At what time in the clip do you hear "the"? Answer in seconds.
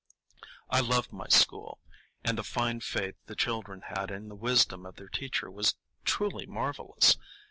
2.39-2.43, 3.27-3.35, 4.29-4.35